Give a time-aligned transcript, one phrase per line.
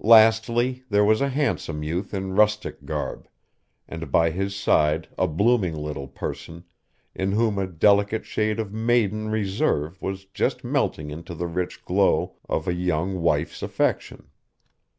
[0.00, 3.28] Lastly, there was a handsome youth in rustic garb,
[3.86, 6.64] and by his side a blooming little person,
[7.14, 12.36] in whom a delicate shade of maiden reserve was just melting into the rich glow
[12.48, 14.30] of a young wife's affection.